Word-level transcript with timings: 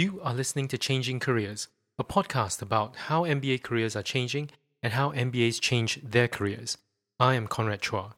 You 0.00 0.18
are 0.24 0.32
listening 0.32 0.66
to 0.68 0.78
Changing 0.78 1.20
Careers, 1.20 1.68
a 1.98 2.04
podcast 2.04 2.62
about 2.62 2.96
how 2.96 3.24
MBA 3.24 3.62
careers 3.62 3.94
are 3.94 4.02
changing 4.02 4.48
and 4.82 4.94
how 4.94 5.10
MBAs 5.10 5.60
change 5.60 6.00
their 6.02 6.26
careers. 6.26 6.78
I 7.18 7.34
am 7.34 7.46
Conrad 7.46 7.82
Chua. 7.82 8.14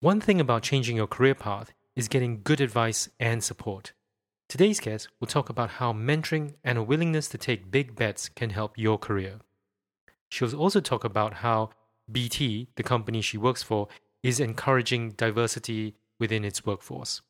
One 0.00 0.20
thing 0.20 0.40
about 0.40 0.64
changing 0.64 0.96
your 0.96 1.06
career 1.06 1.36
path 1.36 1.72
is 1.94 2.08
getting 2.08 2.42
good 2.42 2.60
advice 2.60 3.08
and 3.20 3.44
support. 3.44 3.92
Today's 4.48 4.80
guest 4.80 5.06
will 5.20 5.28
talk 5.28 5.48
about 5.48 5.70
how 5.78 5.92
mentoring 5.92 6.54
and 6.64 6.76
a 6.76 6.82
willingness 6.82 7.28
to 7.28 7.38
take 7.38 7.70
big 7.70 7.94
bets 7.94 8.28
can 8.28 8.50
help 8.50 8.76
your 8.76 8.98
career. 8.98 9.38
She'll 10.30 10.56
also 10.56 10.80
talk 10.80 11.04
about 11.04 11.34
how 11.34 11.70
BT, 12.10 12.70
the 12.74 12.82
company 12.82 13.20
she 13.20 13.38
works 13.38 13.62
for, 13.62 13.86
is 14.24 14.40
encouraging 14.40 15.12
diversity 15.12 15.94
within 16.18 16.44
its 16.44 16.66
workforce. 16.66 17.22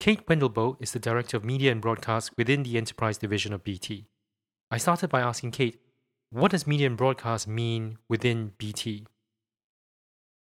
Kate 0.00 0.26
Wendelboe 0.26 0.76
is 0.80 0.92
the 0.92 0.98
Director 0.98 1.36
of 1.36 1.44
Media 1.44 1.72
and 1.72 1.80
Broadcast 1.80 2.32
within 2.36 2.62
the 2.62 2.76
Enterprise 2.76 3.18
Division 3.18 3.52
of 3.52 3.64
BT. 3.64 4.06
I 4.70 4.76
started 4.76 5.08
by 5.08 5.20
asking 5.20 5.52
Kate, 5.52 5.80
what 6.30 6.50
does 6.50 6.66
media 6.66 6.88
and 6.88 6.96
broadcast 6.96 7.46
mean 7.46 7.98
within 8.08 8.52
BT? 8.58 9.06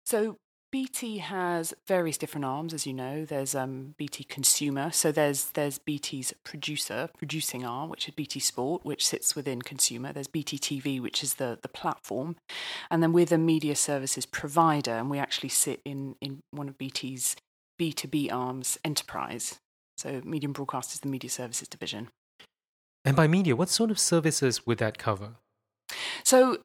So, 0.06 0.36
BT 0.70 1.18
has 1.18 1.74
various 1.86 2.16
different 2.16 2.44
arms, 2.44 2.72
as 2.72 2.86
you 2.86 2.94
know. 2.94 3.24
There's 3.24 3.54
um, 3.54 3.94
BT 3.98 4.24
Consumer, 4.24 4.90
so 4.90 5.12
there's 5.12 5.46
there's 5.50 5.78
BT's 5.78 6.32
producer, 6.44 7.10
producing 7.18 7.64
arm, 7.64 7.90
which 7.90 8.08
is 8.08 8.14
BT 8.14 8.40
Sport, 8.40 8.84
which 8.84 9.06
sits 9.06 9.36
within 9.36 9.60
Consumer. 9.60 10.12
There's 10.12 10.28
BT 10.28 10.56
TV, 10.56 11.00
which 11.00 11.22
is 11.22 11.34
the 11.34 11.58
the 11.60 11.68
platform, 11.68 12.36
and 12.90 13.02
then 13.02 13.12
we're 13.12 13.26
the 13.26 13.36
media 13.36 13.76
services 13.76 14.24
provider, 14.24 14.92
and 14.92 15.10
we 15.10 15.18
actually 15.18 15.50
sit 15.50 15.82
in 15.84 16.14
in 16.20 16.42
one 16.52 16.68
of 16.68 16.78
BT's 16.78 17.36
B2B 17.82 18.32
arms, 18.32 18.78
Enterprise. 18.84 19.58
So, 19.96 20.22
Media 20.24 20.46
and 20.46 20.54
Broadcast 20.54 20.94
is 20.94 21.00
the 21.00 21.08
media 21.08 21.28
services 21.28 21.66
division. 21.66 22.10
And 23.04 23.16
by 23.16 23.26
media, 23.26 23.56
what 23.56 23.70
sort 23.70 23.90
of 23.90 23.98
services 23.98 24.64
would 24.64 24.78
that 24.78 24.98
cover? 24.98 25.30
So, 26.22 26.58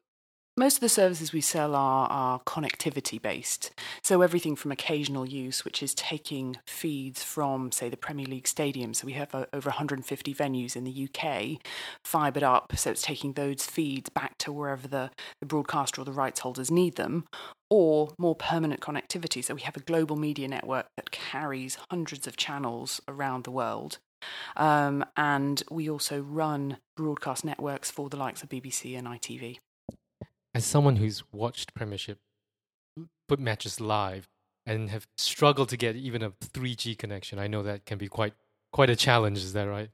most 0.58 0.78
of 0.78 0.80
the 0.80 0.88
services 0.88 1.32
we 1.32 1.40
sell 1.40 1.76
are, 1.76 2.08
are 2.10 2.40
connectivity 2.40 3.22
based. 3.22 3.70
So, 4.02 4.22
everything 4.22 4.56
from 4.56 4.72
occasional 4.72 5.24
use, 5.24 5.64
which 5.64 5.82
is 5.82 5.94
taking 5.94 6.56
feeds 6.66 7.22
from, 7.22 7.70
say, 7.70 7.88
the 7.88 7.96
Premier 7.96 8.26
League 8.26 8.48
stadium. 8.48 8.92
So, 8.92 9.06
we 9.06 9.12
have 9.12 9.32
uh, 9.34 9.46
over 9.52 9.70
150 9.70 10.34
venues 10.34 10.74
in 10.74 10.82
the 10.82 11.08
UK 11.08 11.60
fibered 12.04 12.42
up. 12.42 12.72
So, 12.76 12.90
it's 12.90 13.02
taking 13.02 13.34
those 13.34 13.64
feeds 13.66 14.10
back 14.10 14.36
to 14.38 14.52
wherever 14.52 14.88
the, 14.88 15.10
the 15.40 15.46
broadcaster 15.46 16.02
or 16.02 16.04
the 16.04 16.12
rights 16.12 16.40
holders 16.40 16.72
need 16.72 16.96
them, 16.96 17.26
or 17.70 18.12
more 18.18 18.34
permanent 18.34 18.80
connectivity. 18.80 19.44
So, 19.44 19.54
we 19.54 19.62
have 19.62 19.76
a 19.76 19.80
global 19.80 20.16
media 20.16 20.48
network 20.48 20.86
that 20.96 21.12
carries 21.12 21.78
hundreds 21.88 22.26
of 22.26 22.36
channels 22.36 23.00
around 23.06 23.44
the 23.44 23.52
world. 23.52 23.98
Um, 24.56 25.04
and 25.16 25.62
we 25.70 25.88
also 25.88 26.20
run 26.20 26.78
broadcast 26.96 27.44
networks 27.44 27.92
for 27.92 28.08
the 28.08 28.16
likes 28.16 28.42
of 28.42 28.48
BBC 28.48 28.98
and 28.98 29.06
ITV 29.06 29.58
as 30.58 30.66
someone 30.66 30.96
who's 30.96 31.22
watched 31.32 31.72
Premiership 31.72 32.18
put 33.28 33.38
matches 33.38 33.80
live 33.80 34.28
and 34.66 34.90
have 34.90 35.06
struggled 35.16 35.68
to 35.68 35.76
get 35.76 35.94
even 35.94 36.20
a 36.20 36.30
3G 36.30 36.98
connection, 36.98 37.38
I 37.38 37.46
know 37.46 37.62
that 37.62 37.86
can 37.86 37.96
be 37.96 38.08
quite 38.08 38.34
quite 38.72 38.90
a 38.90 38.96
challenge. 38.96 39.38
Is 39.38 39.52
that 39.52 39.68
right? 39.68 39.90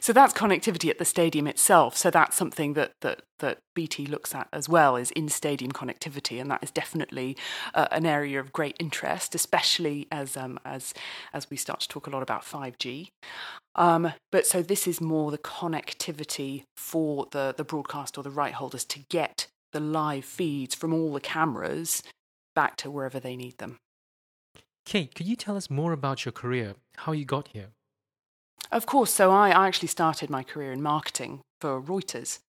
So 0.00 0.12
that's 0.12 0.34
connectivity 0.34 0.90
at 0.90 0.98
the 0.98 1.06
stadium 1.06 1.48
itself. 1.48 1.96
So 1.96 2.10
that's 2.10 2.36
something 2.36 2.74
that 2.74 2.92
that 3.00 3.22
that 3.38 3.60
BT 3.74 4.06
looks 4.06 4.34
at 4.34 4.48
as 4.52 4.68
well 4.68 4.96
is 4.96 5.10
in 5.12 5.30
stadium 5.30 5.72
connectivity, 5.72 6.38
and 6.38 6.50
that 6.50 6.62
is 6.62 6.70
definitely 6.70 7.36
uh, 7.74 7.88
an 7.90 8.04
area 8.04 8.38
of 8.38 8.52
great 8.52 8.76
interest, 8.78 9.34
especially 9.34 10.08
as 10.12 10.36
um, 10.36 10.60
as 10.64 10.92
as 11.32 11.48
we 11.48 11.56
start 11.56 11.80
to 11.80 11.88
talk 11.88 12.06
a 12.06 12.10
lot 12.10 12.22
about 12.22 12.44
five 12.44 12.76
G. 12.78 13.10
Um, 13.74 14.12
but 14.30 14.46
so 14.46 14.60
this 14.60 14.86
is 14.86 15.00
more 15.00 15.30
the 15.30 15.38
connectivity 15.38 16.64
for 16.76 17.26
the 17.30 17.54
the 17.56 17.64
broadcast 17.64 18.18
or 18.18 18.22
the 18.22 18.30
right 18.30 18.52
holders 18.52 18.84
to 18.84 19.00
get 19.08 19.46
the 19.72 19.80
live 19.80 20.24
feeds 20.24 20.74
from 20.74 20.92
all 20.94 21.12
the 21.12 21.20
cameras 21.20 22.02
back 22.54 22.76
to 22.76 22.90
wherever 22.90 23.18
they 23.18 23.36
need 23.36 23.58
them. 23.58 23.78
Kate, 24.84 25.14
could 25.14 25.26
you 25.26 25.36
tell 25.36 25.56
us 25.56 25.70
more 25.70 25.92
about 25.92 26.24
your 26.24 26.32
career, 26.32 26.74
how 26.98 27.12
you 27.12 27.24
got 27.24 27.48
here? 27.48 27.68
Of 28.70 28.86
course. 28.86 29.12
So 29.12 29.30
I, 29.30 29.50
I 29.50 29.66
actually 29.66 29.88
started 29.88 30.30
my 30.30 30.42
career 30.42 30.72
in 30.72 30.82
marketing 30.82 31.40
for 31.62 31.80
Reuters 31.80 32.40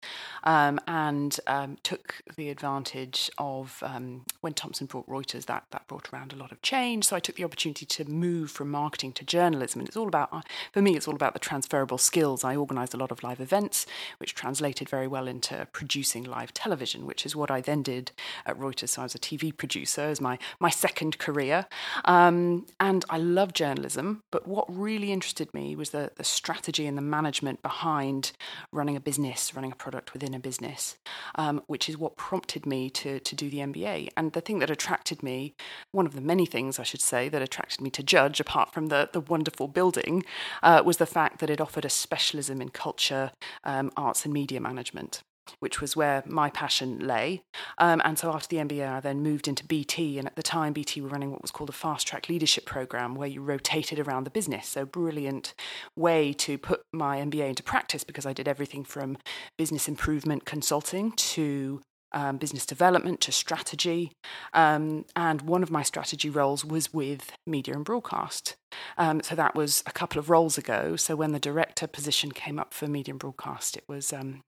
um, 0.42 0.80
and 0.88 1.38
um, 1.46 1.76
took 1.82 2.22
the 2.34 2.48
advantage 2.48 3.30
of 3.36 3.82
um, 3.82 4.24
when 4.40 4.54
Thomson 4.54 4.86
brought 4.86 5.06
Reuters, 5.06 5.44
that, 5.44 5.64
that 5.70 5.86
brought 5.86 6.08
around 6.14 6.32
a 6.32 6.36
lot 6.36 6.50
of 6.50 6.62
change. 6.62 7.04
So 7.04 7.14
I 7.14 7.20
took 7.20 7.36
the 7.36 7.44
opportunity 7.44 7.84
to 7.84 8.06
move 8.06 8.50
from 8.50 8.70
marketing 8.70 9.12
to 9.12 9.24
journalism. 9.24 9.80
And 9.80 9.88
it's 9.88 9.98
all 9.98 10.08
about, 10.08 10.46
for 10.72 10.80
me, 10.80 10.96
it's 10.96 11.06
all 11.06 11.14
about 11.14 11.34
the 11.34 11.38
transferable 11.38 11.98
skills. 11.98 12.42
I 12.42 12.56
organised 12.56 12.94
a 12.94 12.96
lot 12.96 13.10
of 13.10 13.22
live 13.22 13.38
events, 13.38 13.84
which 14.16 14.34
translated 14.34 14.88
very 14.88 15.06
well 15.06 15.28
into 15.28 15.68
producing 15.72 16.24
live 16.24 16.54
television, 16.54 17.04
which 17.04 17.26
is 17.26 17.36
what 17.36 17.50
I 17.50 17.60
then 17.60 17.82
did 17.82 18.12
at 18.46 18.58
Reuters. 18.58 18.88
So 18.88 19.02
I 19.02 19.04
was 19.04 19.14
a 19.14 19.18
TV 19.18 19.54
producer 19.54 20.00
as 20.00 20.22
my, 20.22 20.38
my 20.58 20.70
second 20.70 21.18
career. 21.18 21.66
Um, 22.06 22.64
and 22.80 23.04
I 23.10 23.18
love 23.18 23.52
journalism, 23.52 24.22
but 24.30 24.48
what 24.48 24.64
really 24.74 25.12
interested 25.12 25.52
me 25.52 25.76
was 25.76 25.90
the, 25.90 26.12
the 26.16 26.24
strategy 26.24 26.86
and 26.86 26.96
the 26.96 27.02
management 27.02 27.60
behind 27.60 28.32
running 28.72 28.96
a 28.96 29.01
business, 29.02 29.54
running 29.54 29.72
a 29.72 29.76
product 29.76 30.12
within 30.12 30.34
a 30.34 30.38
business, 30.38 30.96
um, 31.34 31.62
which 31.66 31.88
is 31.88 31.98
what 31.98 32.16
prompted 32.16 32.66
me 32.66 32.90
to, 32.90 33.20
to 33.20 33.34
do 33.34 33.50
the 33.50 33.58
MBA. 33.58 34.08
And 34.16 34.32
the 34.32 34.40
thing 34.40 34.58
that 34.60 34.70
attracted 34.70 35.22
me, 35.22 35.54
one 35.90 36.06
of 36.06 36.14
the 36.14 36.20
many 36.20 36.46
things 36.46 36.78
I 36.78 36.84
should 36.84 37.00
say 37.00 37.28
that 37.28 37.42
attracted 37.42 37.80
me 37.80 37.90
to 37.90 38.02
Judge, 38.02 38.40
apart 38.40 38.72
from 38.72 38.86
the, 38.86 39.10
the 39.12 39.20
wonderful 39.20 39.68
building, 39.68 40.24
uh, 40.62 40.82
was 40.84 40.96
the 40.96 41.06
fact 41.06 41.40
that 41.40 41.50
it 41.50 41.60
offered 41.60 41.84
a 41.84 41.90
specialism 41.90 42.60
in 42.60 42.70
culture, 42.70 43.32
um, 43.64 43.90
arts, 43.96 44.24
and 44.24 44.32
media 44.32 44.60
management 44.60 45.22
which 45.60 45.80
was 45.80 45.96
where 45.96 46.22
my 46.26 46.50
passion 46.50 46.98
lay. 46.98 47.42
Um, 47.78 48.00
and 48.04 48.18
so 48.18 48.32
after 48.32 48.48
the 48.48 48.62
MBA, 48.62 48.88
I 48.88 49.00
then 49.00 49.22
moved 49.22 49.48
into 49.48 49.64
BT. 49.64 50.18
And 50.18 50.26
at 50.26 50.36
the 50.36 50.42
time, 50.42 50.72
BT 50.72 51.00
were 51.00 51.08
running 51.08 51.30
what 51.30 51.42
was 51.42 51.50
called 51.50 51.70
a 51.70 51.72
fast 51.72 52.06
track 52.06 52.28
leadership 52.28 52.64
program 52.64 53.14
where 53.14 53.28
you 53.28 53.42
rotated 53.42 53.98
around 53.98 54.24
the 54.24 54.30
business. 54.30 54.68
So, 54.68 54.84
brilliant 54.84 55.54
way 55.96 56.32
to 56.34 56.58
put 56.58 56.82
my 56.92 57.18
MBA 57.18 57.48
into 57.48 57.62
practice 57.62 58.04
because 58.04 58.26
I 58.26 58.32
did 58.32 58.48
everything 58.48 58.84
from 58.84 59.18
business 59.58 59.88
improvement 59.88 60.44
consulting 60.44 61.12
to 61.12 61.80
um, 62.12 62.36
business 62.36 62.66
development 62.66 63.20
to 63.22 63.32
strategy. 63.32 64.12
Um, 64.52 65.04
and 65.16 65.42
one 65.42 65.62
of 65.62 65.70
my 65.70 65.82
strategy 65.82 66.30
roles 66.30 66.64
was 66.64 66.92
with 66.92 67.32
media 67.46 67.74
and 67.74 67.84
broadcast. 67.84 68.54
Um, 68.98 69.22
so 69.22 69.34
that 69.34 69.54
was 69.54 69.82
a 69.86 69.92
couple 69.92 70.18
of 70.18 70.30
roles 70.30 70.58
ago. 70.58 70.96
So 70.96 71.16
when 71.16 71.32
the 71.32 71.40
director 71.40 71.86
position 71.86 72.32
came 72.32 72.58
up 72.58 72.74
for 72.74 72.86
media 72.86 73.12
and 73.12 73.20
broadcast, 73.20 73.76
it 73.76 73.84
was 73.88 74.12
um, 74.12 74.42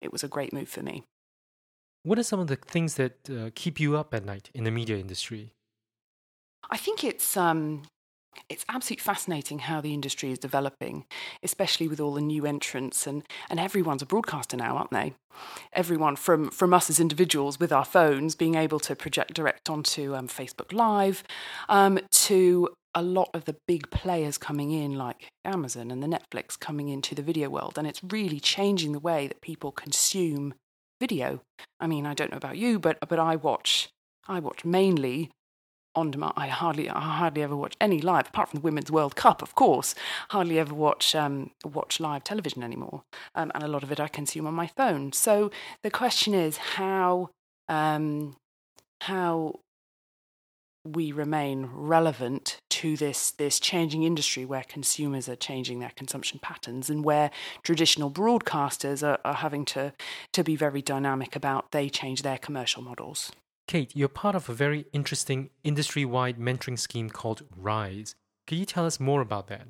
it 0.00 0.12
was 0.12 0.22
a 0.24 0.28
great 0.28 0.52
move 0.52 0.68
for 0.68 0.82
me. 0.82 1.04
What 2.02 2.18
are 2.18 2.22
some 2.22 2.40
of 2.40 2.46
the 2.46 2.56
things 2.56 2.94
that 2.94 3.28
uh, 3.30 3.50
keep 3.54 3.80
you 3.80 3.96
up 3.96 4.14
at 4.14 4.24
night 4.24 4.50
in 4.54 4.64
the 4.64 4.70
media 4.70 4.96
industry? 4.96 5.52
I 6.70 6.76
think 6.76 7.02
it's 7.02 7.36
um, 7.36 7.82
it's 8.48 8.64
absolutely 8.68 9.02
fascinating 9.02 9.60
how 9.60 9.80
the 9.80 9.94
industry 9.94 10.30
is 10.30 10.38
developing, 10.38 11.04
especially 11.42 11.88
with 11.88 12.00
all 12.00 12.14
the 12.14 12.20
new 12.20 12.46
entrants 12.46 13.06
and, 13.06 13.24
and 13.50 13.58
everyone's 13.58 14.02
a 14.02 14.06
broadcaster 14.06 14.56
now, 14.56 14.76
aren't 14.76 14.90
they? 14.90 15.14
Everyone 15.72 16.16
from, 16.16 16.50
from 16.50 16.74
us 16.74 16.90
as 16.90 17.00
individuals 17.00 17.60
with 17.60 17.72
our 17.72 17.84
phones 17.84 18.34
being 18.34 18.54
able 18.54 18.80
to 18.80 18.96
project 18.96 19.34
direct 19.34 19.68
onto 19.68 20.14
um, 20.14 20.28
Facebook 20.28 20.72
Live 20.72 21.22
um, 21.68 21.98
to 22.10 22.68
a 22.94 23.02
lot 23.02 23.30
of 23.34 23.44
the 23.44 23.56
big 23.66 23.90
players 23.90 24.38
coming 24.38 24.70
in, 24.70 24.94
like 24.96 25.28
Amazon 25.44 25.90
and 25.90 26.02
the 26.02 26.06
Netflix 26.06 26.58
coming 26.58 26.88
into 26.88 27.14
the 27.14 27.22
video 27.22 27.48
world. 27.48 27.78
And 27.78 27.86
it's 27.86 28.02
really 28.02 28.40
changing 28.40 28.92
the 28.92 28.98
way 28.98 29.26
that 29.26 29.40
people 29.40 29.72
consume 29.72 30.54
video. 31.00 31.42
I 31.78 31.86
mean, 31.86 32.06
I 32.06 32.14
don't 32.14 32.30
know 32.30 32.36
about 32.38 32.56
you, 32.56 32.78
but, 32.78 32.98
but 33.08 33.18
I 33.18 33.36
watch 33.36 33.88
I 34.28 34.40
watch 34.40 34.64
mainly 34.64 35.30
on 35.94 36.10
demand. 36.10 36.34
I 36.36 36.48
hardly, 36.48 36.88
I 36.88 37.00
hardly 37.00 37.42
ever 37.42 37.56
watch 37.56 37.74
any 37.80 38.00
live, 38.00 38.28
apart 38.28 38.50
from 38.50 38.60
the 38.60 38.64
Women's 38.64 38.90
World 38.90 39.16
Cup, 39.16 39.42
of 39.42 39.54
course. 39.54 39.94
Hardly 40.30 40.58
ever 40.58 40.74
watch 40.74 41.14
um, 41.14 41.50
watch 41.64 41.98
live 41.98 42.24
television 42.24 42.62
anymore, 42.62 43.02
um, 43.34 43.50
and 43.54 43.64
a 43.64 43.68
lot 43.68 43.82
of 43.82 43.90
it 43.90 43.98
I 43.98 44.08
consume 44.08 44.46
on 44.46 44.54
my 44.54 44.66
phone. 44.66 45.12
So 45.12 45.50
the 45.82 45.90
question 45.90 46.34
is 46.34 46.58
how 46.58 47.30
um, 47.68 48.36
how 49.02 49.60
we 50.84 51.12
remain 51.12 51.68
relevant 51.72 52.60
to 52.70 52.96
this 52.96 53.30
this 53.32 53.60
changing 53.60 54.04
industry 54.04 54.44
where 54.44 54.62
consumers 54.62 55.28
are 55.28 55.36
changing 55.36 55.80
their 55.80 55.92
consumption 55.96 56.38
patterns 56.40 56.88
and 56.88 57.04
where 57.04 57.30
traditional 57.62 58.10
broadcasters 58.10 59.06
are, 59.06 59.18
are 59.24 59.34
having 59.34 59.64
to 59.64 59.92
to 60.32 60.44
be 60.44 60.56
very 60.56 60.82
dynamic 60.82 61.36
about 61.36 61.72
they 61.72 61.88
change 61.88 62.22
their 62.22 62.38
commercial 62.38 62.82
models. 62.82 63.32
Kate, 63.66 63.94
you're 63.94 64.08
part 64.08 64.34
of 64.34 64.48
a 64.48 64.54
very 64.54 64.86
interesting 64.92 65.50
industry 65.62 66.04
wide 66.04 66.38
mentoring 66.38 66.78
scheme 66.78 67.10
called 67.10 67.42
RISE. 67.54 68.14
Could 68.46 68.58
you 68.58 68.64
tell 68.64 68.86
us 68.86 68.98
more 68.98 69.20
about 69.20 69.48
that? 69.48 69.68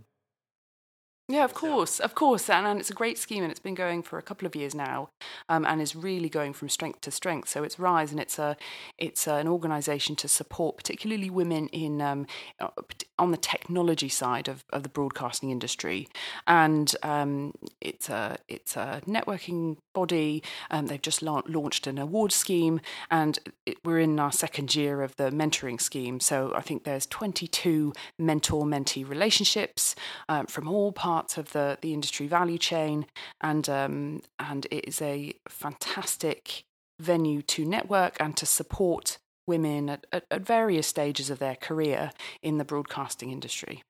Yeah, 1.30 1.44
of 1.44 1.52
course, 1.52 2.00
of 2.00 2.14
course, 2.14 2.48
and, 2.48 2.66
and 2.66 2.80
it's 2.80 2.88
a 2.88 2.94
great 2.94 3.18
scheme, 3.18 3.42
and 3.42 3.50
it's 3.50 3.60
been 3.60 3.74
going 3.74 4.02
for 4.02 4.18
a 4.18 4.22
couple 4.22 4.46
of 4.46 4.56
years 4.56 4.74
now, 4.74 5.10
um, 5.50 5.66
and 5.66 5.78
is 5.82 5.94
really 5.94 6.30
going 6.30 6.54
from 6.54 6.70
strength 6.70 7.02
to 7.02 7.10
strength. 7.10 7.50
So 7.50 7.62
it's 7.64 7.78
Rise, 7.78 8.12
and 8.12 8.18
it's 8.18 8.38
a 8.38 8.56
it's 8.96 9.28
an 9.28 9.46
organisation 9.46 10.16
to 10.16 10.28
support 10.28 10.78
particularly 10.78 11.28
women 11.28 11.68
in 11.68 12.00
um, 12.00 12.26
uh, 12.60 12.68
on 13.18 13.30
the 13.30 13.36
technology 13.36 14.08
side 14.08 14.48
of, 14.48 14.64
of 14.70 14.82
the 14.82 14.88
broadcasting 14.88 15.50
industry, 15.50 16.08
and 16.46 16.94
um, 17.02 17.52
it's 17.80 18.08
a 18.08 18.38
it's 18.48 18.76
a 18.76 19.02
networking 19.06 19.76
body. 19.94 20.42
Um, 20.70 20.86
they've 20.86 21.02
just 21.02 21.22
la- 21.22 21.42
launched 21.46 21.86
an 21.86 21.98
award 21.98 22.32
scheme, 22.32 22.80
and 23.10 23.38
it, 23.66 23.78
we're 23.84 23.98
in 23.98 24.18
our 24.18 24.32
second 24.32 24.74
year 24.74 25.02
of 25.02 25.16
the 25.16 25.30
mentoring 25.30 25.80
scheme. 25.80 26.20
So 26.20 26.52
I 26.54 26.60
think 26.60 26.84
there's 26.84 27.06
22 27.06 27.92
mentor 28.18 28.64
mentee 28.64 29.08
relationships 29.08 29.94
um, 30.28 30.46
from 30.46 30.68
all 30.68 30.92
parts 30.92 31.38
of 31.38 31.52
the, 31.52 31.78
the 31.80 31.92
industry 31.92 32.26
value 32.26 32.58
chain, 32.58 33.06
and 33.40 33.68
um, 33.68 34.22
and 34.38 34.66
it 34.70 34.86
is 34.86 35.02
a 35.02 35.34
fantastic 35.48 36.64
venue 37.00 37.42
to 37.42 37.64
network 37.64 38.16
and 38.20 38.36
to 38.36 38.46
support 38.46 39.18
women 39.48 39.88
at, 39.88 40.06
at, 40.12 40.24
at 40.30 40.42
various 40.42 40.86
stages 40.86 41.30
of 41.30 41.38
their 41.38 41.56
career 41.56 42.12
in 42.42 42.58
the 42.58 42.64
broadcasting 42.64 43.30
industry. 43.30 43.82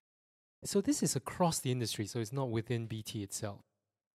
So 0.64 0.80
this 0.80 1.02
is 1.02 1.14
across 1.14 1.58
the 1.60 1.70
industry, 1.70 2.06
so 2.06 2.20
it's 2.20 2.32
not 2.32 2.50
within 2.50 2.86
BT 2.86 3.22
itself. 3.22 3.60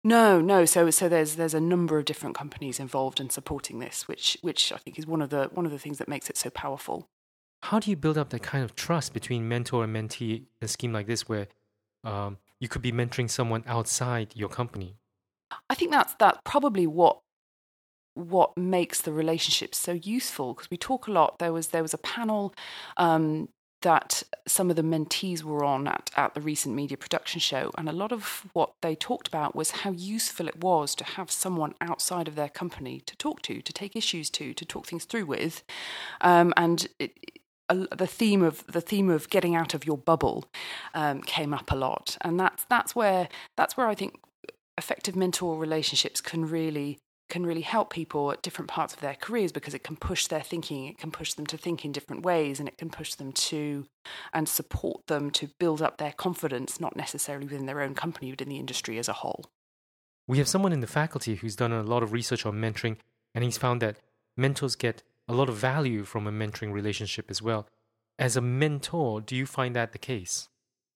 No, 0.04 0.42
no. 0.42 0.66
So, 0.66 0.90
so 0.90 1.07
there's 1.07 1.36
there's 1.36 1.54
a 1.54 1.62
number 1.62 1.98
of 1.98 2.06
different 2.06 2.36
companies 2.36 2.80
involved 2.80 3.22
in 3.22 3.30
supporting 3.30 3.80
this, 3.80 4.07
which 4.07 4.38
which 4.42 4.74
I 4.74 4.78
think 4.78 5.00
is 5.00 5.07
one 5.07 5.22
of 5.22 5.30
the 5.30 5.50
one 5.54 5.66
of 5.66 5.72
the 5.72 5.80
things 5.80 6.00
that 6.00 6.10
makes 6.10 6.30
it 6.30 6.36
so 6.36 6.50
powerful. 6.50 7.07
How 7.62 7.80
do 7.80 7.90
you 7.90 7.95
build 7.95 8.18
up 8.18 8.30
that 8.31 8.44
kind 8.44 8.66
of 8.66 8.75
trust 8.75 9.13
between 9.13 9.48
mentor 9.48 9.86
and 9.86 9.95
mentee 9.95 10.36
in 10.36 10.45
a 10.62 10.68
scheme 10.68 10.92
like 10.92 11.07
this, 11.07 11.30
where 11.30 11.48
um, 12.04 12.38
you 12.60 12.68
could 12.68 12.81
be 12.81 12.92
mentoring 12.92 13.30
someone 13.30 13.63
outside 13.68 14.34
your 14.36 14.50
company. 14.50 14.95
I 15.69 15.75
think 15.75 15.92
that's 15.92 16.16
that's 16.19 16.40
probably 16.44 16.88
what 16.88 17.19
what 18.15 18.56
makes 18.57 19.01
the 19.01 19.12
relationship 19.12 19.74
so 19.74 19.94
useful 19.94 20.54
because 20.54 20.69
we 20.69 20.77
talk 20.77 21.07
a 21.07 21.12
lot. 21.12 21.39
There 21.39 21.54
was 21.54 21.68
there 21.68 21.81
was 21.81 21.94
a 21.94 22.00
panel 22.00 22.54
um, 22.98 23.50
that 23.81 24.24
some 24.48 24.69
of 24.69 24.75
the 24.75 24.81
mentees 24.81 25.44
were 25.44 25.63
on 25.63 25.88
at, 25.88 26.10
at 26.15 26.33
the 26.33 26.42
recent 26.42 26.74
media 26.74 26.98
production 26.98 27.39
show, 27.39 27.71
and 27.77 27.89
a 27.89 27.94
lot 27.94 28.12
of 28.12 28.45
what 28.54 28.74
they 28.81 28.95
talked 28.95 29.27
about 29.27 29.56
was 29.56 29.71
how 29.71 29.92
useful 29.92 30.48
it 30.48 30.63
was 30.63 30.95
to 30.95 31.04
have 31.04 31.30
someone 31.30 31.74
outside 31.81 32.27
of 32.27 32.36
their 32.36 32.50
company 32.50 33.01
to 33.06 33.15
talk 33.18 33.42
to, 33.44 33.62
to 33.62 33.74
take 33.74 33.95
issues 33.95 34.30
to, 34.30 34.54
to 34.54 34.66
talk 34.66 34.88
things 34.88 35.06
through 35.06 35.25
with, 35.25 35.63
um, 36.21 36.54
and 36.56 36.88
it, 37.00 37.12
the 37.69 38.07
theme 38.07 38.42
of 38.42 38.66
the 38.68 38.81
theme 38.81 39.09
of 39.09 39.30
getting 39.30 39.56
out 39.56 39.74
of 39.74 39.86
your 39.86 39.98
bubble 39.98 40.45
um, 40.94 41.21
came 41.21 41.54
up 41.54 41.71
a 41.71 41.75
lot, 41.75 42.18
and 42.21 42.39
that's 42.39 42.66
that's 42.69 42.95
where 42.95 43.27
that's 43.57 43.75
where 43.75 43.88
I 43.88 43.95
think 43.95 44.19
effective 44.77 45.16
mentor 45.16 45.57
relationships 45.57 46.21
can 46.21 46.50
really 46.50 47.00
can 47.33 47.47
really 47.47 47.62
help 47.62 47.89
people 47.89 48.31
at 48.31 48.44
different 48.44 48.69
parts 48.69 48.94
of 48.94 49.00
their 49.00 49.15
careers 49.15 49.51
because 49.51 49.74
it 49.74 49.83
can 49.83 49.95
push 49.95 50.27
their 50.27 50.44
thinking, 50.44 50.85
it 50.85 51.00
can 51.00 51.09
push 51.09 51.33
them 51.33 51.47
to 51.47 51.57
think 51.57 51.83
in 51.83 51.91
different 51.91 52.24
ways, 52.24 52.59
and 52.59 52.69
it 52.69 52.77
can 52.77 52.91
push 52.91 53.15
them 53.15 53.31
to 53.31 53.88
and 54.33 54.47
support 54.47 55.07
them 55.07 55.31
to 55.31 55.50
build 55.59 55.81
up 55.81 55.97
their 55.97 56.12
confidence, 56.12 56.80
not 56.80 56.95
necessarily 56.95 57.47
within 57.47 57.65
their 57.65 57.81
own 57.81 57.95
company, 57.95 58.30
but 58.30 58.41
in 58.41 58.50
the 58.50 58.59
industry 58.59 59.00
as 59.00 59.07
a 59.07 59.13
whole. 59.13 59.45
We 60.27 60.38
have 60.38 60.47
someone 60.47 60.74
in 60.74 60.81
the 60.81 60.85
faculty 60.85 61.33
who's 61.33 61.56
done 61.56 61.71
a 61.71 61.81
lot 61.81 62.03
of 62.03 62.13
research 62.13 62.45
on 62.45 62.62
mentoring, 62.62 62.97
and 63.33 63.44
he's 63.44 63.57
found 63.57 63.81
that 63.81 63.97
mentors 64.38 64.75
get 64.75 65.01
a 65.27 65.33
lot 65.33 65.50
of 65.50 65.56
value 65.56 66.03
from 66.03 66.27
a 66.27 66.31
mentoring 66.31 66.71
relationship 66.71 67.31
as 67.31 67.41
well. 67.41 67.68
As 68.19 68.38
a 68.38 68.41
mentor, 68.41 69.21
do 69.21 69.35
you 69.35 69.47
find 69.47 69.75
that 69.75 69.91
the 69.91 69.97
case? 69.97 70.50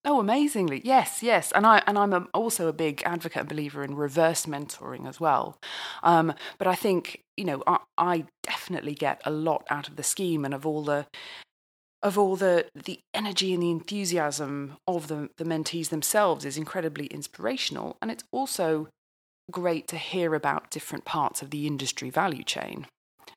Oh, 0.09 0.21
amazingly, 0.21 0.81
yes, 0.85 1.21
yes, 1.21 1.51
and 1.51 1.67
I 1.67 1.83
and 1.85 1.97
I'm 1.97 2.13
a, 2.13 2.19
also 2.33 2.69
a 2.69 2.73
big 2.73 3.03
advocate 3.05 3.41
and 3.41 3.49
believer 3.49 3.83
in 3.83 3.93
reverse 3.93 4.45
mentoring 4.45 5.05
as 5.05 5.19
well. 5.19 5.57
Um, 6.01 6.33
but 6.57 6.65
I 6.65 6.75
think 6.75 7.23
you 7.35 7.43
know 7.43 7.61
I, 7.67 7.79
I 7.97 8.25
definitely 8.41 8.93
get 8.95 9.21
a 9.25 9.31
lot 9.31 9.67
out 9.69 9.89
of 9.89 9.97
the 9.97 10.03
scheme 10.03 10.45
and 10.45 10.53
of 10.53 10.65
all 10.65 10.81
the 10.81 11.07
of 12.01 12.17
all 12.17 12.37
the 12.37 12.67
the 12.73 13.01
energy 13.13 13.53
and 13.53 13.61
the 13.61 13.69
enthusiasm 13.69 14.77
of 14.87 15.09
the 15.09 15.29
the 15.35 15.43
mentees 15.43 15.89
themselves 15.89 16.45
is 16.45 16.57
incredibly 16.57 17.07
inspirational, 17.07 17.97
and 18.01 18.09
it's 18.09 18.23
also 18.31 18.87
great 19.51 19.89
to 19.89 19.97
hear 19.97 20.33
about 20.35 20.71
different 20.71 21.03
parts 21.03 21.41
of 21.41 21.49
the 21.49 21.67
industry 21.67 22.09
value 22.09 22.43
chain 22.43 22.87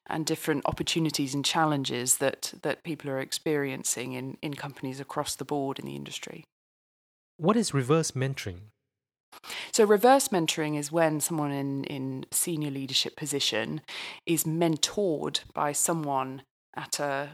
and 0.06 0.24
different 0.24 0.64
opportunities 0.66 1.34
and 1.34 1.44
challenges 1.44 2.18
that, 2.18 2.52
that 2.62 2.82
people 2.82 3.08
are 3.10 3.20
experiencing 3.20 4.12
in, 4.12 4.36
in 4.42 4.54
companies 4.54 4.98
across 4.98 5.36
the 5.36 5.44
board 5.44 5.78
in 5.78 5.86
the 5.86 5.94
industry. 5.94 6.44
What 7.40 7.56
is 7.56 7.72
reverse 7.72 8.10
mentoring? 8.10 8.68
So, 9.72 9.86
reverse 9.86 10.28
mentoring 10.28 10.78
is 10.78 10.92
when 10.92 11.20
someone 11.20 11.50
in, 11.50 11.84
in 11.84 12.26
senior 12.30 12.70
leadership 12.70 13.16
position 13.16 13.80
is 14.26 14.44
mentored 14.44 15.40
by 15.54 15.72
someone 15.72 16.42
at 16.76 17.00
a 17.00 17.32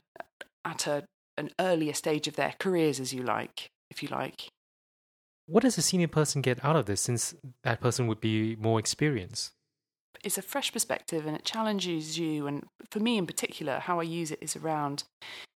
at 0.65 0.87
a, 0.87 1.03
an 1.37 1.51
earlier 1.59 1.93
stage 1.93 2.29
of 2.29 2.37
their 2.37 2.55
careers, 2.61 3.01
as 3.01 3.13
you 3.13 3.25
like, 3.25 3.67
if 3.91 4.01
you 4.01 4.09
like. 4.09 4.49
What 5.47 5.65
does 5.65 5.77
a 5.77 5.83
senior 5.83 6.07
person 6.07 6.41
get 6.41 6.65
out 6.65 6.77
of 6.77 6.87
this, 6.87 7.01
since 7.01 7.35
that 7.65 7.81
person 7.81 8.07
would 8.07 8.21
be 8.21 8.55
more 8.55 8.79
experienced? 8.79 9.56
It's 10.23 10.39
a 10.39 10.43
fresh 10.43 10.73
perspective 10.73 11.27
and 11.27 11.37
it 11.37 11.45
challenges 11.45 12.19
you. 12.19 12.47
And 12.47 12.65
for 12.91 13.01
me 13.01 13.19
in 13.19 13.27
particular, 13.27 13.79
how 13.81 14.01
I 14.01 14.05
use 14.05 14.31
it 14.31 14.39
is 14.41 14.57
around 14.57 15.05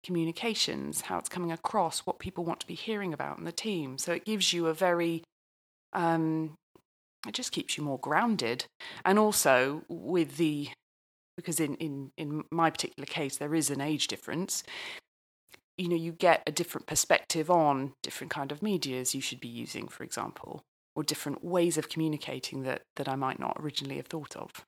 communications, 0.04 1.02
how 1.02 1.18
it's 1.18 1.30
coming 1.30 1.52
across, 1.52 2.00
what 2.00 2.20
people 2.20 2.46
want 2.46 2.60
to 2.62 2.68
be 2.68 2.76
hearing 2.76 3.14
about 3.14 3.38
in 3.38 3.46
the 3.46 3.52
team. 3.52 3.98
So 3.98 4.14
it 4.14 4.26
gives 4.26 4.54
you 4.54 4.68
a 4.68 4.74
very, 4.74 5.24
um, 5.94 6.56
it 7.28 7.34
just 7.34 7.52
keeps 7.52 7.78
you 7.78 7.84
more 7.84 8.00
grounded. 8.00 8.66
And 9.06 9.20
also 9.20 9.84
with 9.90 10.38
the, 10.38 10.70
because 11.38 11.60
in, 11.60 11.76
in, 11.76 12.12
in 12.18 12.44
my 12.52 12.70
particular 12.70 13.06
case, 13.06 13.38
there 13.38 13.56
is 13.56 13.70
an 13.70 13.82
age 13.82 14.08
difference. 14.08 14.64
You 15.78 15.88
know, 15.88 15.96
you 15.96 16.12
get 16.12 16.44
a 16.46 16.52
different 16.52 16.88
perspective 16.88 17.50
on 17.50 17.94
different 18.04 18.32
kind 18.32 18.52
of 18.52 18.62
medias 18.62 19.16
you 19.16 19.22
should 19.22 19.40
be 19.40 19.48
using, 19.48 19.88
for 19.88 20.04
example 20.04 20.64
or 20.96 21.04
different 21.04 21.44
ways 21.44 21.78
of 21.78 21.90
communicating 21.90 22.64
that, 22.64 22.84
that 22.96 23.08
I 23.08 23.16
might 23.16 23.40
not 23.40 23.58
originally 23.60 23.98
have 23.98 24.08
thought 24.08 24.36
of. 24.36 24.66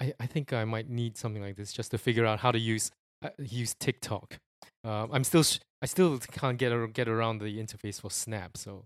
I, 0.00 0.12
I 0.20 0.26
think 0.26 0.52
I 0.52 0.64
might 0.64 0.88
need 0.88 1.16
something 1.16 1.42
like 1.42 1.56
this 1.56 1.72
just 1.72 1.90
to 1.92 1.98
figure 1.98 2.26
out 2.26 2.40
how 2.40 2.52
to 2.52 2.58
use 2.58 2.90
uh, 3.22 3.30
use 3.38 3.74
TikTok. 3.74 4.38
Uh, 4.84 5.06
I'm 5.10 5.24
still 5.24 5.42
sh- 5.42 5.58
I 5.80 5.86
still 5.86 6.18
can't 6.18 6.58
get 6.58 6.72
ar- 6.72 6.86
get 6.86 7.08
around 7.08 7.38
the 7.38 7.58
interface 7.58 8.00
for 8.00 8.10
Snap, 8.10 8.56
so 8.56 8.84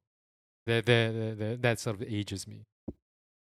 that 0.67 0.87
that 0.87 1.81
sort 1.81 1.97
of 1.97 2.03
ages 2.03 2.47
me. 2.47 2.63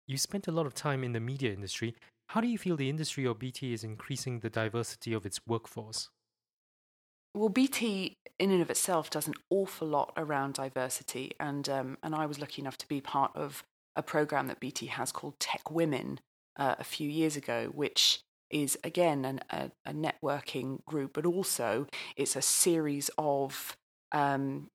You 0.07 0.17
spent 0.17 0.47
a 0.47 0.51
lot 0.51 0.65
of 0.65 0.73
time 0.73 1.03
in 1.03 1.13
the 1.13 1.19
media 1.19 1.53
industry. 1.53 1.95
How 2.29 2.41
do 2.41 2.47
you 2.47 2.57
feel 2.57 2.75
the 2.75 2.89
industry 2.89 3.27
or 3.27 3.35
BT 3.35 3.73
is 3.73 3.83
increasing 3.83 4.39
the 4.39 4.49
diversity 4.49 5.13
of 5.13 5.25
its 5.25 5.39
workforce? 5.45 6.09
Well, 7.33 7.49
BT 7.49 8.17
in 8.39 8.51
and 8.51 8.61
of 8.61 8.69
itself 8.69 9.09
does 9.09 9.27
an 9.27 9.35
awful 9.49 9.87
lot 9.87 10.11
around 10.17 10.55
diversity, 10.55 11.31
and 11.39 11.67
um, 11.69 11.97
and 12.03 12.13
I 12.13 12.25
was 12.25 12.39
lucky 12.39 12.61
enough 12.61 12.77
to 12.79 12.87
be 12.87 12.99
part 12.99 13.31
of 13.35 13.63
a 13.95 14.03
program 14.03 14.47
that 14.47 14.59
BT 14.59 14.87
has 14.87 15.11
called 15.11 15.39
Tech 15.39 15.71
Women 15.71 16.19
uh, 16.57 16.75
a 16.79 16.83
few 16.83 17.09
years 17.09 17.35
ago, 17.35 17.69
which 17.73 18.21
is 18.49 18.77
again 18.83 19.23
an, 19.23 19.39
a, 19.49 19.71
a, 19.85 19.93
networking 19.93 20.83
group, 20.85 21.13
but 21.13 21.25
also 21.25 21.87
it's 22.17 22.35
a 22.35 22.41
series 22.41 23.09
of 23.17 23.77
um, 24.11 24.69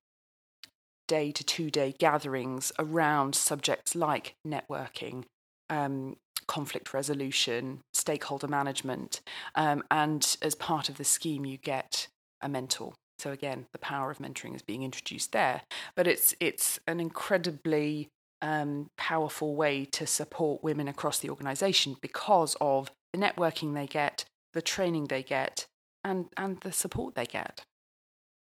day 1.09 1.31
to 1.33 1.45
two 1.45 1.71
day 1.71 1.95
gatherings 1.99 2.73
around 2.79 3.35
subjects 3.35 3.95
like 3.95 4.35
networking, 4.47 5.25
um, 5.69 6.17
conflict 6.47 6.95
resolution, 6.95 7.81
stakeholder 7.93 8.49
management, 8.49 9.21
um, 9.55 9.83
and 9.91 10.37
as 10.41 10.55
part 10.55 10.89
of 10.89 10.97
the 10.97 11.05
scheme, 11.05 11.45
you 11.45 11.59
get 11.59 12.09
a 12.41 12.49
mentor. 12.49 12.95
So 13.19 13.33
again, 13.33 13.67
the 13.73 13.79
power 13.79 14.11
of 14.11 14.19
mentoring 14.19 14.55
is 14.55 14.63
being 14.63 14.83
introduced 14.83 15.33
there, 15.33 15.63
but 15.95 16.07
it's 16.07 16.35
it's 16.41 16.79
an 16.87 17.01
incredibly 17.01 18.09
um, 18.43 18.91
powerful 18.99 19.57
way 19.57 19.87
to 19.87 20.07
support 20.07 20.63
women 20.63 20.89
across 20.89 21.19
the 21.19 21.31
organisation 21.31 21.97
because 22.01 22.57
of 22.61 22.91
the 23.13 23.19
networking 23.19 23.75
they 23.75 23.87
get, 23.87 24.27
the 24.53 24.61
training 24.61 25.07
they 25.07 25.23
get, 25.23 25.67
and 26.05 26.27
and 26.37 26.61
the 26.61 26.73
support 26.73 27.15
they 27.15 27.25
get 27.25 27.63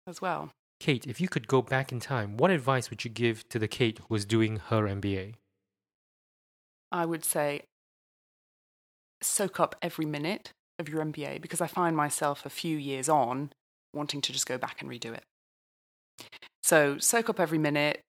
as 0.06 0.20
well. 0.20 0.50
Kate, 0.78 1.06
if 1.06 1.20
you 1.22 1.28
could 1.28 1.48
go 1.48 1.62
back 1.62 1.90
in 1.90 2.00
time, 2.00 2.36
what 2.36 2.50
advice 2.50 2.90
would 2.90 3.02
you 3.02 3.10
give 3.10 3.48
to 3.48 3.58
the 3.58 3.68
Kate 3.68 3.98
who 3.98 4.06
was 4.10 4.26
doing 4.26 4.60
her 4.68 4.82
MBA? 4.82 5.34
I 6.92 7.06
would 7.06 7.24
say 7.24 7.62
soak 9.22 9.58
up 9.58 9.74
every 9.80 10.04
minute 10.04 10.52
of 10.78 10.88
your 10.88 11.02
MBA 11.02 11.40
because 11.40 11.62
I 11.62 11.66
find 11.66 11.96
myself 11.96 12.44
a 12.44 12.50
few 12.50 12.76
years 12.76 13.08
on 13.08 13.50
wanting 13.96 14.20
to 14.20 14.32
just 14.32 14.46
go 14.46 14.58
back 14.58 14.80
and 14.80 14.90
redo 14.90 15.14
it. 15.14 15.24
So 16.62 16.98
soak 16.98 17.28
up 17.28 17.40
every 17.40 17.58
minute, 17.58 18.00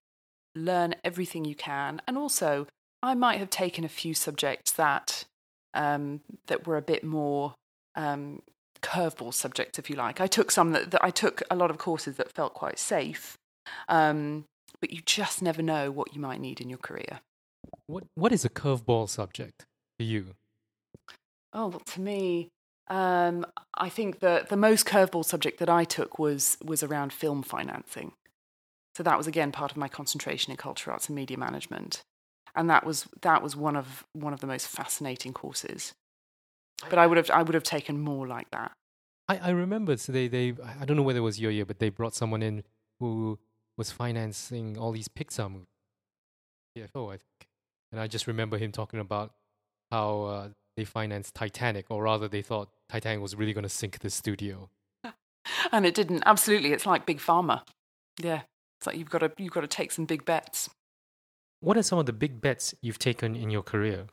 learn 0.56 0.96
everything 1.03 1.46
you 1.46 1.56
can, 1.56 2.01
and 2.08 2.17
also 2.17 2.67
I 3.01 3.13
might 3.13 3.39
have 3.39 3.50
taken 3.50 3.84
a 3.84 3.89
few 3.89 4.13
subjects 4.13 4.72
that 4.74 5.25
um, 5.74 6.22
that 6.48 6.65
were 6.65 6.77
a 6.77 6.82
bit 6.82 7.03
more 7.03 7.53
um, 7.96 8.41
curveball 8.82 9.34
subjects, 9.34 9.77
if 9.77 9.89
you 9.89 9.96
like. 9.96 10.20
I 10.20 10.27
took 10.27 10.51
some 10.51 10.72
that, 10.72 10.91
that, 10.91 11.03
I 11.03 11.12
took 11.12 11.44
a 11.51 11.56
lot 11.56 11.70
of 11.70 11.77
courses 11.77 12.17
that 12.17 12.32
felt 12.32 12.53
quite 12.53 12.79
safe, 12.79 13.38
um, 13.88 14.46
but 14.79 14.91
you 14.91 15.01
just 15.06 15.41
never 15.41 15.62
know 15.62 15.91
what 15.91 16.15
you 16.15 16.22
might 16.22 16.39
need 16.39 16.60
in 16.62 16.70
your 16.70 16.79
career. 16.79 17.20
What 17.86 18.06
What 18.15 18.32
is 18.32 18.46
a 18.46 18.50
curveball 18.50 19.10
subject 19.10 19.65
to 20.00 20.06
you? 20.06 20.36
Oh, 21.53 21.67
well, 21.67 21.82
to 21.86 22.01
me, 22.01 22.50
um, 22.89 23.46
I 23.74 23.89
think 23.89 24.20
the 24.20 24.46
the 24.48 24.58
most 24.58 24.86
curveball 24.86 25.25
subject 25.25 25.60
that 25.60 25.70
I 25.70 25.84
took 25.84 26.20
was 26.20 26.58
was 26.63 26.84
around 26.84 27.13
film 27.13 27.44
financing. 27.44 28.13
So 28.96 29.03
that 29.03 29.17
was 29.17 29.27
again 29.27 29.51
part 29.51 29.72
of 29.72 29.77
my 29.77 29.88
concentration 29.88 30.51
in 30.51 30.58
culture 30.58 30.91
arts 30.91 31.08
and 31.08 31.15
media 31.15 31.38
management, 31.38 32.03
and 32.56 32.70
that 32.70 32.86
was 32.86 33.08
that 33.22 33.44
was 33.44 33.56
one 33.56 33.75
of 33.75 34.06
one 34.13 34.34
of 34.34 34.39
the 34.39 34.48
most 34.48 34.67
fascinating 34.67 35.34
courses. 35.34 35.94
But 36.89 37.00
I 37.00 37.08
would 37.08 37.17
have 37.17 37.29
I 37.32 37.44
would 37.44 37.53
have 37.53 37.63
taken 37.63 38.00
more 38.00 38.27
like 38.27 38.50
that. 38.51 38.72
I, 39.27 39.38
I 39.38 39.50
remember 39.50 39.98
so 39.98 40.12
they, 40.12 40.27
they 40.27 40.53
I 40.79 40.86
don't 40.86 40.96
know 40.98 41.03
whether 41.03 41.20
it 41.20 41.24
was 41.24 41.39
your 41.39 41.51
year, 41.51 41.65
but 41.65 41.79
they 41.79 41.89
brought 41.89 42.15
someone 42.15 42.41
in 42.41 42.63
who 43.00 43.38
was 43.77 43.91
financing 43.91 44.77
all 44.77 44.91
these 44.91 45.08
Pixar 45.08 45.51
movies. 45.51 45.67
CFO, 46.77 47.08
I 47.10 47.17
think. 47.17 47.48
And 47.91 48.01
I 48.01 48.08
just 48.08 48.27
remember 48.27 48.58
him 48.58 48.72
talking 48.72 49.00
about 49.00 49.34
how 49.91 50.22
uh, 50.24 50.50
they 50.77 50.86
financed 50.86 51.36
Titanic, 51.36 51.88
or 51.89 52.03
rather, 52.03 52.29
they 52.29 52.41
thought 52.41 52.69
Titanic 52.88 53.22
was 53.22 53.36
really 53.36 53.51
going 53.51 53.63
to 53.63 53.69
sink 53.69 54.00
the 54.00 54.10
studio. 54.10 54.69
and 55.74 55.86
it 55.86 55.93
didn't. 55.93 56.24
Absolutely, 56.25 56.72
it's 56.72 56.86
like 56.86 57.05
big 57.05 57.19
pharma. 57.19 57.63
Yeah, 58.22 58.41
it's 58.79 58.88
like 58.88 58.96
you've 58.96 59.10
got 59.10 59.19
to 59.19 59.31
you've 59.38 59.53
got 59.53 59.62
to 59.62 59.67
take 59.67 59.91
some 59.91 60.05
big 60.05 60.24
bets. 60.24 60.69
What 61.60 61.75
are 61.75 61.84
some 61.84 62.00
of 62.00 62.05
the 62.05 62.13
big 62.13 62.39
bets 62.39 62.74
you've 62.81 63.00
taken 63.00 63.36
in 63.36 63.50
your 63.50 63.63
career? 63.63 64.05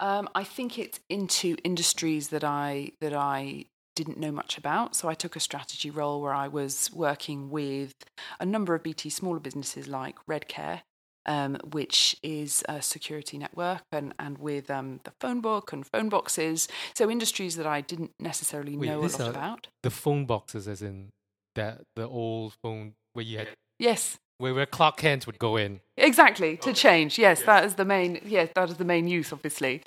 Um, 0.00 0.28
I 0.34 0.44
think 0.44 0.78
it's 0.78 0.98
into 1.08 1.56
industries 1.62 2.28
that 2.28 2.44
I 2.44 2.92
that 3.00 3.14
I 3.14 3.66
didn't 3.94 4.18
know 4.18 4.32
much 4.32 4.58
about. 4.58 4.96
So 4.96 5.08
I 5.08 5.14
took 5.14 5.36
a 5.36 5.40
strategy 5.40 5.90
role 5.90 6.20
where 6.20 6.34
I 6.34 6.48
was 6.48 6.90
working 6.92 7.50
with 7.50 7.94
a 8.38 8.46
number 8.46 8.74
of 8.74 8.82
BT 8.82 9.10
smaller 9.10 9.40
businesses 9.40 9.88
like 9.88 10.16
Redcare, 10.28 10.80
um, 11.26 11.56
which 11.72 12.16
is 12.22 12.64
a 12.68 12.82
security 12.82 13.38
network, 13.38 13.82
and, 13.92 14.14
and 14.18 14.38
with 14.38 14.70
um, 14.70 15.00
the 15.04 15.12
phone 15.20 15.40
book 15.40 15.72
and 15.72 15.86
phone 15.86 16.08
boxes. 16.08 16.68
So 16.94 17.10
industries 17.10 17.56
that 17.56 17.66
I 17.66 17.80
didn't 17.80 18.12
necessarily 18.18 18.76
Wait, 18.76 18.88
know 18.88 19.00
a 19.00 19.06
lot 19.06 19.28
about. 19.28 19.68
The 19.82 19.90
phone 19.90 20.26
boxes, 20.26 20.66
as 20.68 20.82
in 20.82 21.10
that 21.54 21.82
the 21.96 22.06
old 22.06 22.54
phone 22.62 22.94
where 23.12 23.24
you 23.24 23.38
had 23.38 23.48
Yes. 23.80 24.18
Where, 24.38 24.54
where 24.54 24.66
Clark 24.66 24.98
Kent 24.98 25.26
would 25.26 25.38
go 25.38 25.56
in. 25.56 25.80
Exactly 25.96 26.56
to 26.58 26.72
change. 26.72 27.18
Yes, 27.18 27.42
that 27.42 27.64
is 27.64 27.74
the 27.74 27.84
main. 27.84 28.20
Yes, 28.24 28.50
that 28.54 28.70
is 28.70 28.76
the 28.76 28.84
main 28.84 29.08
use, 29.08 29.32
obviously, 29.32 29.82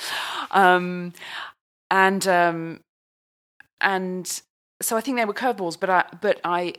um, 0.51 1.13
and 1.89 2.27
um, 2.27 2.79
and 3.81 4.41
so 4.81 4.95
I 4.95 5.01
think 5.01 5.17
they 5.17 5.25
were 5.25 5.33
curveballs, 5.33 5.79
but 5.79 5.89
I 5.89 6.05
but 6.21 6.39
I 6.43 6.75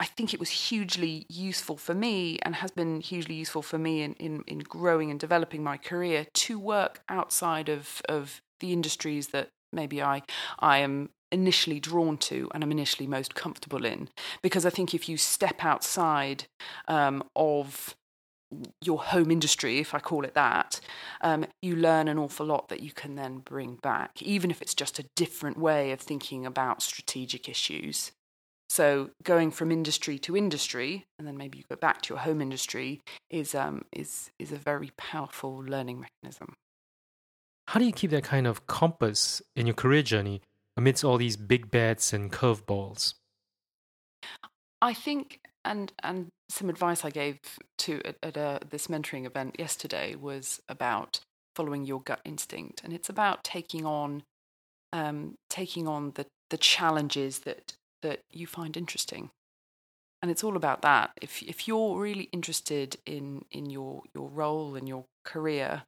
I 0.00 0.06
think 0.06 0.34
it 0.34 0.40
was 0.40 0.50
hugely 0.50 1.24
useful 1.28 1.76
for 1.76 1.94
me 1.94 2.38
and 2.42 2.56
has 2.56 2.70
been 2.70 3.00
hugely 3.00 3.36
useful 3.36 3.62
for 3.62 3.78
me 3.78 4.02
in, 4.02 4.14
in, 4.14 4.42
in 4.46 4.58
growing 4.58 5.10
and 5.10 5.20
developing 5.20 5.62
my 5.62 5.76
career 5.76 6.26
to 6.34 6.58
work 6.58 7.00
outside 7.08 7.68
of, 7.68 8.02
of 8.08 8.42
the 8.60 8.72
industries 8.72 9.28
that 9.28 9.50
maybe 9.72 10.02
I 10.02 10.22
I 10.58 10.78
am 10.78 11.10
initially 11.32 11.80
drawn 11.80 12.16
to 12.16 12.48
and 12.54 12.62
I'm 12.62 12.70
initially 12.70 13.06
most 13.06 13.34
comfortable 13.34 13.84
in. 13.84 14.08
Because 14.42 14.64
I 14.64 14.70
think 14.70 14.94
if 14.94 15.08
you 15.08 15.16
step 15.16 15.64
outside 15.64 16.44
um, 16.86 17.24
of 17.34 17.96
your 18.80 19.00
home 19.00 19.30
industry, 19.30 19.78
if 19.78 19.94
I 19.94 19.98
call 19.98 20.24
it 20.24 20.34
that, 20.34 20.80
um, 21.22 21.44
you 21.60 21.74
learn 21.74 22.06
an 22.06 22.18
awful 22.18 22.46
lot 22.46 22.68
that 22.68 22.80
you 22.80 22.92
can 22.92 23.16
then 23.16 23.38
bring 23.38 23.76
back, 23.76 24.22
even 24.22 24.50
if 24.50 24.62
it's 24.62 24.74
just 24.74 24.98
a 24.98 25.06
different 25.16 25.58
way 25.58 25.90
of 25.90 26.00
thinking 26.00 26.46
about 26.46 26.82
strategic 26.82 27.48
issues. 27.48 28.12
So 28.74 29.10
going 29.22 29.52
from 29.52 29.70
industry 29.70 30.18
to 30.18 30.36
industry, 30.36 31.06
and 31.16 31.28
then 31.28 31.36
maybe 31.36 31.58
you 31.58 31.64
go 31.70 31.76
back 31.76 32.02
to 32.02 32.14
your 32.14 32.18
home 32.18 32.40
industry, 32.42 33.02
is 33.30 33.54
um, 33.54 33.84
is 33.92 34.32
is 34.40 34.50
a 34.50 34.56
very 34.56 34.90
powerful 34.96 35.58
learning 35.58 36.00
mechanism. 36.00 36.54
How 37.68 37.78
do 37.78 37.86
you 37.86 37.92
keep 37.92 38.10
that 38.10 38.24
kind 38.24 38.48
of 38.48 38.66
compass 38.66 39.40
in 39.54 39.68
your 39.68 39.76
career 39.76 40.02
journey 40.02 40.42
amidst 40.76 41.04
all 41.04 41.18
these 41.18 41.36
big 41.36 41.70
bets 41.70 42.12
and 42.12 42.32
curveballs? 42.32 43.14
I 44.82 44.92
think, 44.92 45.38
and 45.64 45.92
and 46.02 46.26
some 46.48 46.68
advice 46.68 47.04
I 47.04 47.10
gave 47.10 47.38
to 47.78 48.00
at, 48.04 48.16
at 48.24 48.36
a, 48.36 48.58
this 48.68 48.88
mentoring 48.88 49.24
event 49.24 49.54
yesterday 49.56 50.16
was 50.16 50.60
about 50.68 51.20
following 51.54 51.86
your 51.86 52.00
gut 52.00 52.22
instinct, 52.24 52.82
and 52.82 52.92
it's 52.92 53.08
about 53.08 53.44
taking 53.44 53.86
on 53.86 54.24
um, 54.92 55.36
taking 55.48 55.86
on 55.86 56.10
the 56.16 56.26
the 56.50 56.58
challenges 56.58 57.38
that 57.40 57.74
that 58.04 58.20
you 58.30 58.46
find 58.46 58.76
interesting. 58.76 59.30
And 60.22 60.30
it's 60.30 60.44
all 60.44 60.56
about 60.56 60.82
that. 60.82 61.10
If 61.20 61.42
if 61.42 61.66
you're 61.66 61.98
really 61.98 62.28
interested 62.32 62.96
in 63.04 63.44
in 63.50 63.68
your 63.68 64.02
your 64.14 64.28
role 64.28 64.76
and 64.76 64.88
your 64.88 65.04
career, 65.24 65.82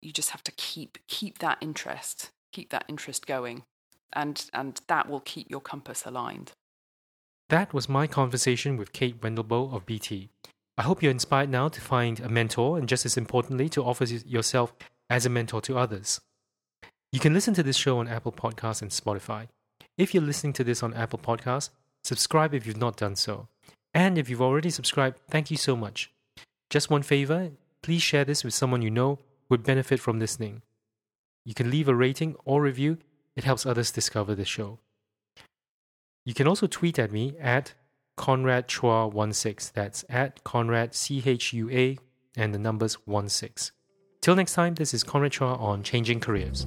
you 0.00 0.12
just 0.12 0.30
have 0.30 0.44
to 0.44 0.52
keep 0.52 0.98
keep 1.08 1.38
that 1.38 1.58
interest, 1.60 2.30
keep 2.52 2.70
that 2.70 2.84
interest 2.88 3.26
going. 3.26 3.64
And 4.12 4.48
and 4.52 4.80
that 4.86 5.08
will 5.08 5.20
keep 5.20 5.50
your 5.50 5.60
compass 5.60 6.04
aligned. 6.06 6.52
That 7.48 7.74
was 7.74 7.88
my 7.88 8.06
conversation 8.06 8.76
with 8.76 8.92
Kate 8.92 9.20
Wendelboe 9.20 9.74
of 9.74 9.84
BT. 9.84 10.30
I 10.78 10.82
hope 10.82 11.02
you're 11.02 11.18
inspired 11.18 11.50
now 11.50 11.68
to 11.68 11.80
find 11.80 12.20
a 12.20 12.28
mentor 12.28 12.78
and 12.78 12.88
just 12.88 13.04
as 13.04 13.18
importantly 13.18 13.68
to 13.70 13.84
offer 13.84 14.04
yourself 14.04 14.72
as 15.10 15.26
a 15.26 15.30
mentor 15.30 15.60
to 15.62 15.76
others. 15.76 16.20
You 17.12 17.20
can 17.20 17.34
listen 17.34 17.52
to 17.54 17.62
this 17.62 17.76
show 17.76 17.98
on 17.98 18.08
Apple 18.08 18.32
Podcasts 18.32 18.80
and 18.80 18.90
Spotify. 18.90 19.48
If 19.98 20.14
you're 20.14 20.22
listening 20.22 20.54
to 20.54 20.64
this 20.64 20.82
on 20.82 20.94
Apple 20.94 21.18
Podcasts, 21.18 21.70
subscribe 22.02 22.54
if 22.54 22.66
you've 22.66 22.76
not 22.76 22.96
done 22.96 23.16
so. 23.16 23.48
And 23.94 24.16
if 24.16 24.30
you've 24.30 24.42
already 24.42 24.70
subscribed, 24.70 25.20
thank 25.28 25.50
you 25.50 25.56
so 25.56 25.76
much. 25.76 26.10
Just 26.70 26.90
one 26.90 27.02
favor 27.02 27.50
please 27.82 28.02
share 28.02 28.24
this 28.24 28.44
with 28.44 28.54
someone 28.54 28.80
you 28.80 28.90
know 28.90 29.18
would 29.48 29.64
benefit 29.64 30.00
from 30.00 30.18
listening. 30.18 30.62
You 31.44 31.54
can 31.54 31.70
leave 31.70 31.88
a 31.88 31.94
rating 31.94 32.36
or 32.44 32.62
review, 32.62 32.98
it 33.36 33.44
helps 33.44 33.66
others 33.66 33.90
discover 33.90 34.34
the 34.34 34.44
show. 34.44 34.78
You 36.24 36.34
can 36.34 36.46
also 36.46 36.68
tweet 36.68 36.98
at 36.98 37.10
me 37.10 37.34
at 37.40 37.74
Conrad 38.16 38.68
Chua16. 38.68 39.72
That's 39.72 40.04
at 40.08 40.44
Conrad 40.44 40.94
C 40.94 41.22
H 41.26 41.52
U 41.52 41.68
A 41.70 41.98
and 42.36 42.54
the 42.54 42.58
numbers 42.58 42.96
16. 43.06 43.72
Till 44.20 44.36
next 44.36 44.54
time, 44.54 44.74
this 44.74 44.94
is 44.94 45.02
Conrad 45.02 45.32
Chua 45.32 45.60
on 45.60 45.82
Changing 45.82 46.20
Careers. 46.20 46.64